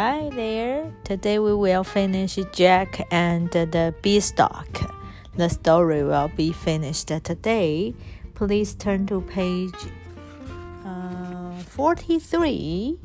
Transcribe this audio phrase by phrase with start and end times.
[0.00, 0.90] Hi there.
[1.04, 4.90] Today we will finish Jack and the Beanstalk.
[5.36, 7.94] The story will be finished today.
[8.34, 9.74] Please turn to page
[10.84, 12.98] uh, 43.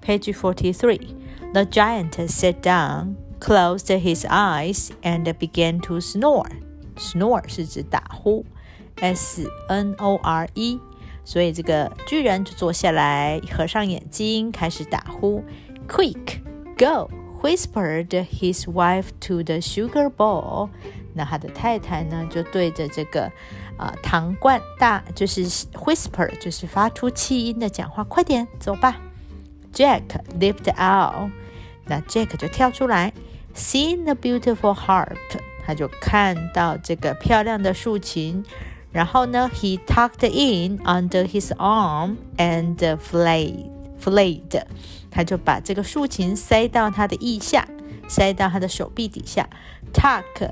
[0.00, 1.16] Page 43.
[1.54, 6.50] The giant sat down, closed his eyes, and began to snore.
[6.96, 8.44] Snore 是指打呼，
[8.96, 10.80] S N O R E。
[11.24, 15.44] 所以这个巨人就坐下来，合上眼睛，开始打呼。
[15.88, 16.40] Quick,
[16.76, 17.08] go!
[17.42, 20.70] Whispered his wife to the sugar bowl.
[21.14, 23.30] 那他的太太呢，就对着这个
[23.76, 28.02] 啊糖罐大，就是 whisper，就是发出气音的讲话。
[28.04, 28.96] 快点，走吧。
[29.72, 30.02] Jack
[30.40, 31.30] leaped out.
[31.84, 33.12] 那 Jack 就跳出来，
[33.54, 35.16] seeing the beautiful harp，
[35.64, 38.44] 他就看到这个漂亮的竖琴。
[38.90, 43.70] 然后呢，he tucked in under his arm and flayed
[44.01, 44.63] flayed，
[45.09, 47.67] 他就把这个竖琴塞到他的腋下，
[48.07, 49.47] 塞到他的手臂底下。
[49.93, 50.49] tuck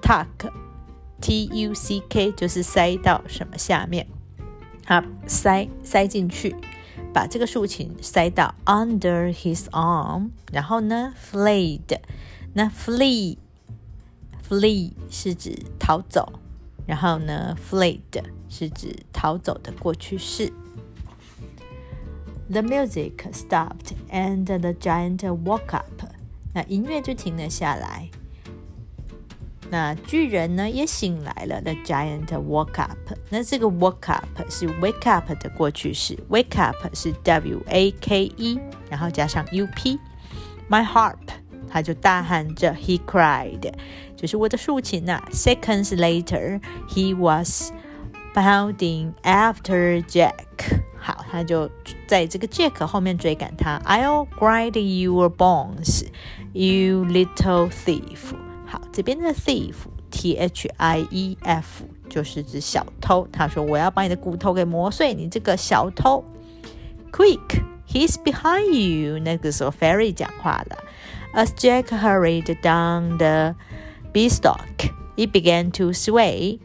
[0.00, 0.50] tuck
[1.20, 4.06] t u c k 就是塞到什么下面，
[4.86, 6.56] 好，塞塞进去，
[7.12, 10.30] 把这个竖琴塞到 under his arm。
[10.50, 11.98] 然后呢，flayed，
[12.54, 13.36] 那 flee
[14.48, 16.32] flee 是指逃走。
[16.86, 20.52] 然后呢，fled 是指逃走的过去式。
[22.49, 26.03] The music stopped and the giant woke up。
[26.53, 28.09] 那音乐就停了下来。
[29.71, 31.59] 那巨人呢也醒来了。
[31.61, 32.97] The giant woke up。
[33.29, 41.17] 那这个 woke up 是 wake up 的过去式，wake up 是 w a k e，然后加上 u p。My harp，
[41.69, 43.73] 他就大喊着，He cried。
[44.15, 45.23] 就是我的竖琴呐。
[45.31, 47.71] Seconds later, he was
[48.33, 50.33] bounding after Jack。
[51.09, 51.69] 好，他就
[52.07, 53.79] 在这个 Jack 后面追赶他。
[53.85, 56.05] I'll grind your bones,
[56.53, 58.33] you little thief。
[58.65, 63.27] 好，这边的 thief，T H I E F，就是指小偷。
[63.31, 66.25] 他说我要把你的骨头给磨碎，你这个小偷。
[67.11, 69.19] Quick, he's behind you。
[69.19, 70.77] 那个时候 Fairy 讲话了。
[71.35, 73.55] As Jack hurried down the
[74.11, 76.59] Beanstalk, it began to sway.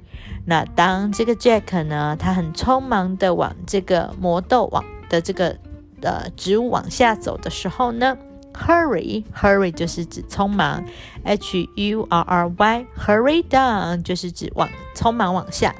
[0.45, 5.57] 那当这个 Jack 呢，他很匆忙的往这个魔豆往的这个
[6.01, 8.16] 呃植物往下走的时候呢
[8.53, 10.85] ，hurry hurry 就是指匆忙
[11.23, 15.73] ，H U R R Y hurry down 就是指往匆忙往下。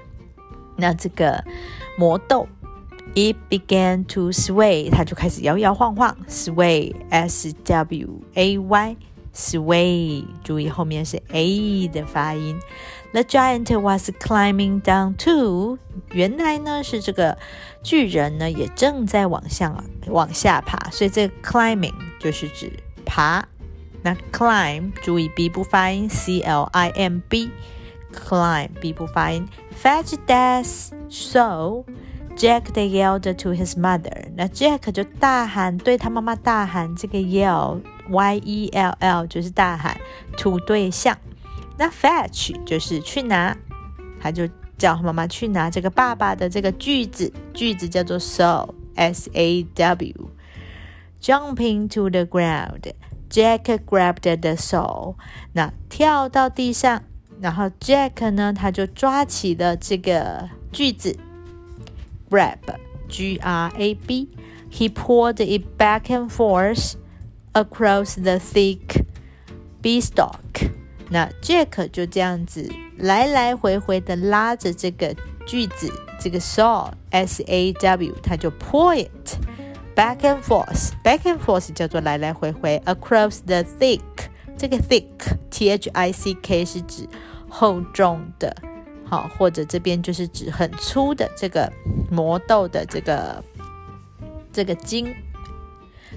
[0.76, 1.44] 那这个
[1.98, 2.48] 魔豆
[3.14, 8.98] ，it began to sway，它就开始摇摇晃晃，sway S W A Y。
[9.35, 12.59] sway，注意后面是 a 的发音。
[13.13, 15.79] The giant was climbing down too。
[16.13, 17.37] 原来呢是这个
[17.83, 22.73] 巨人呢也正在往下往下爬，所以这个 climbing 就是指
[23.05, 23.47] 爬。
[24.03, 29.47] 那 climb 注意 b 不发音，c l i m b。climb b 不发音。
[29.81, 30.65] Fetch that
[31.09, 31.85] so
[32.37, 34.29] Jack they yelled to his mother。
[34.37, 37.81] 那 Jack 就大喊，对他妈妈大喊这个 yell。
[38.10, 39.98] Y E L L 就是大喊
[40.66, 41.18] 对象，
[41.78, 43.56] 那 fetch 就是去拿，
[44.22, 50.30] 他就叫妈妈去拿这个爸爸的这个锯子，锯子叫做 saw S A W。
[51.22, 52.94] Jumping to the ground,
[53.30, 55.16] Jack grabbed the saw。
[55.54, 57.02] 那跳到地上，
[57.42, 61.18] 然后 Jack 呢，他就抓起了这个句子
[62.30, 62.60] ，grab
[63.10, 64.30] G R A B。
[64.72, 66.96] He pulled it back and forth。
[67.56, 69.04] Across the thick
[69.82, 70.70] beanstalk。
[71.10, 79.38] 那 Jack 就这样子来来回回的拉着这个句子，这个 saw s a w，他就 pull it
[79.96, 80.92] back and forth。
[81.04, 82.82] back and forth 叫做来来回回。
[82.86, 84.02] across the thick，
[84.58, 85.06] 这个 thick
[85.52, 87.08] t h i c k 是指
[87.48, 88.56] 厚重的，
[89.06, 91.72] 好，或者这边就是指很粗的这个
[92.10, 93.44] 磨豆的这个
[94.52, 95.14] 这个筋。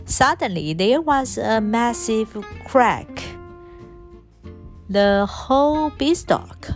[0.06, 3.08] Suddenly, there was a massive crack.
[4.90, 6.74] The whole beanstalk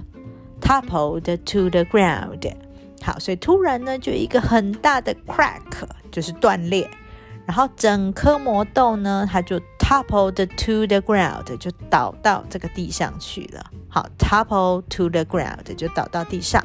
[0.61, 2.55] toppled to the ground.
[3.01, 5.61] 好，所以突然呢，就一个很大的 crack，
[6.11, 6.89] 就是断裂，
[7.45, 13.65] 然后整颗魔豆呢，它就 toppled to the ground，就倒到这个地上去了。
[13.87, 16.63] 好，topple to the ground 就倒到地上，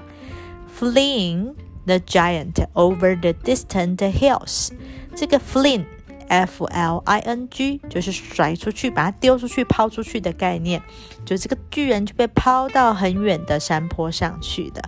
[0.76, 1.54] fleeing
[1.86, 4.70] the giant over the distant hills。
[5.14, 5.84] 这个 fleeing
[6.28, 10.80] F L I N G 就是甩出去，把它丢出去、抛出去的概念，
[11.24, 14.82] 就这个巨人就被抛到很远的山坡上去的。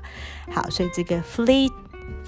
[0.50, 1.70] 好，所以这个 flee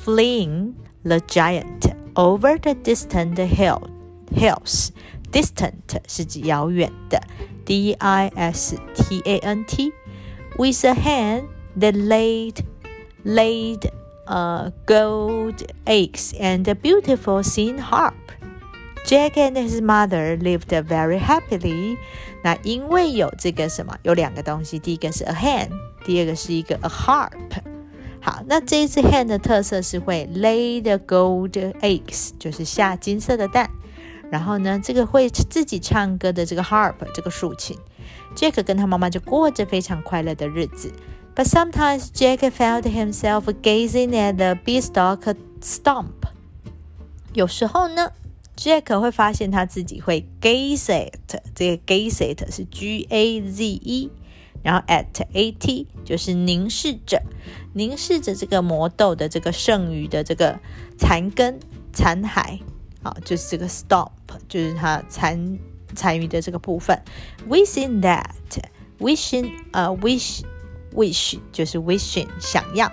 [0.04, 0.72] fleeing
[1.02, 3.82] the giant over the distant hill
[4.34, 4.90] hills
[5.32, 7.20] distant 是指遥远的，
[7.64, 11.48] D I S T A N T。With a hand
[11.78, 12.64] that laid
[13.22, 13.90] laid
[14.26, 18.14] uh, gold eggs and a beautiful thin harp.
[19.06, 21.96] Jack and his mother lived very happily.
[22.43, 25.69] 那因为有这个什么，有两个东西，第一个是 a hen，
[26.04, 27.31] 第二个是一个 a harp。
[28.20, 33.70] 好，那这一只 hen 的特色是会 lay the gold eggs，就是下金色的蛋。
[34.28, 37.78] 然后呢，这个会自己唱歌的这个 harp，这个竖琴，
[38.34, 40.93] Jack 跟他妈妈就过着非常快乐的日子。
[41.37, 46.06] But sometimes Jack found himself gazing at the beanstalk stump。
[47.34, 48.10] 有时候呢
[48.61, 54.11] ，Jack 会发现他自己会 gaze at，这个 gaze at 是 G A Z E，
[54.61, 57.23] 然后 at A T 就是凝视着，
[57.73, 60.59] 凝视着这个魔豆的这个剩余的这个
[60.95, 61.59] 残根
[61.91, 62.59] 残骸。
[63.01, 64.11] 好，就是这个 stop，
[64.47, 65.57] 就是它残
[65.95, 67.01] 残余的这个部分。
[67.49, 72.91] Within that，wishing，呃，wish，wish 就是 wishing，想要。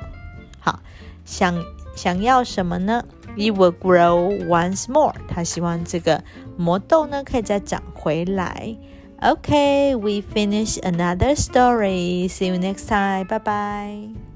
[0.60, 0.80] 好，
[1.26, 1.62] 想
[1.94, 3.04] 想要什么呢
[3.38, 5.14] ？It will grow once more。
[5.29, 6.23] 他希望这个
[6.56, 8.76] 魔豆呢可以再长回来。
[9.20, 12.29] Okay, we finish another story.
[12.29, 13.26] See you next time.
[13.26, 14.27] Bye bye.